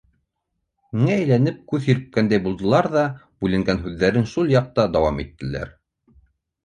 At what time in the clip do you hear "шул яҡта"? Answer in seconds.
4.35-4.87